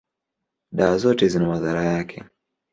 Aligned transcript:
dawa 0.71 0.97
zote 0.97 1.27
zina 1.27 1.47
madhara 1.47 1.83
yake. 1.83 2.23